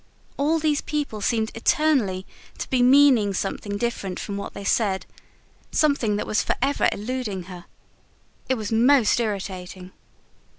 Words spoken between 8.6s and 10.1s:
most irritating.